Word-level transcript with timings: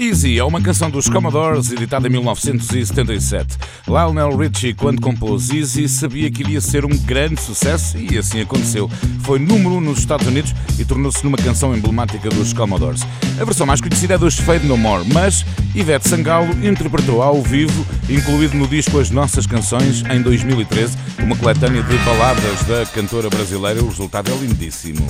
Easy 0.00 0.38
é 0.38 0.44
uma 0.44 0.62
canção 0.62 0.88
dos 0.88 1.10
Commodores 1.10 1.70
editada 1.70 2.06
em 2.08 2.10
1977. 2.10 3.58
Lionel 3.86 4.34
Richie, 4.34 4.72
quando 4.72 4.98
compôs 4.98 5.50
Easy, 5.50 5.90
sabia 5.90 6.30
que 6.30 6.40
iria 6.40 6.58
ser 6.58 6.86
um 6.86 6.96
grande 6.96 7.38
sucesso 7.38 7.98
e 7.98 8.16
assim 8.16 8.40
aconteceu. 8.40 8.90
Foi 9.24 9.38
número 9.38 9.72
1 9.72 9.76
um 9.76 9.80
nos 9.82 9.98
Estados 9.98 10.26
Unidos 10.26 10.54
e 10.78 10.86
tornou-se 10.86 11.22
numa 11.22 11.36
canção 11.36 11.76
emblemática 11.76 12.30
dos 12.30 12.54
Commodores. 12.54 13.02
A 13.38 13.44
versão 13.44 13.66
mais 13.66 13.82
conhecida 13.82 14.14
é 14.14 14.18
dos 14.18 14.38
Fade 14.38 14.66
No 14.66 14.78
More, 14.78 15.06
mas 15.12 15.44
Ivete 15.74 16.08
Sangalo 16.08 16.50
interpretou 16.66 17.20
ao 17.20 17.42
vivo, 17.42 17.84
incluído 18.08 18.56
no 18.56 18.66
disco 18.66 18.98
As 18.98 19.10
Nossas 19.10 19.46
Canções, 19.46 20.02
em 20.10 20.22
2013, 20.22 20.96
uma 21.22 21.36
coletânea 21.36 21.82
de 21.82 21.98
baladas 21.98 22.62
da 22.62 22.86
cantora 22.86 23.28
brasileira. 23.28 23.82
O 23.84 23.88
resultado 23.88 24.32
é 24.32 24.34
lindíssimo. 24.34 25.06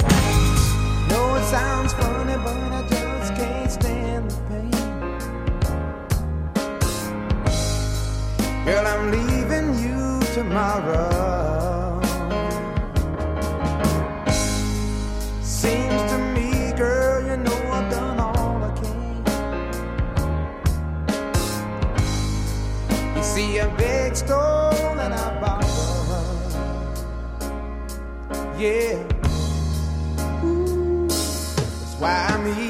Girl, 8.65 8.87
I'm 8.87 9.11
leaving 9.11 9.79
you 9.79 10.21
tomorrow. 10.35 12.01
Seems 15.43 16.03
to 16.13 16.19
me, 16.35 16.73
girl, 16.77 17.27
you 17.27 17.37
know 17.39 17.59
I've 17.73 17.91
done 17.91 18.21
all 18.21 18.63
I 18.63 18.73
can. 18.79 19.25
You 23.17 23.23
see 23.23 23.59
a 23.59 23.69
big 23.79 24.15
stone 24.15 24.99
and 24.99 25.15
I 25.15 25.41
borrow. 25.41 26.69
Yeah, 28.59 29.03
Ooh, 30.45 31.09
that's 31.09 31.95
why 31.99 32.27
I'm 32.31 32.45
here. 32.55 32.70